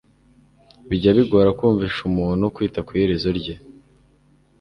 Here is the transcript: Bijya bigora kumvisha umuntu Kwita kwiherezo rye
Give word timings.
Bijya 0.87 1.11
bigora 1.17 1.49
kumvisha 1.59 2.01
umuntu 2.09 2.51
Kwita 2.55 2.79
kwiherezo 2.87 3.29
rye 3.39 3.55